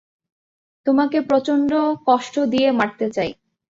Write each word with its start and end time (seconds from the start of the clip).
তোমাকে 0.85 1.17
প্রচন্ড 1.21 1.71
কষ্ট 2.07 2.35
দিয়ে 2.53 2.69
মারতে 2.71 3.05
চাই। 3.11 3.29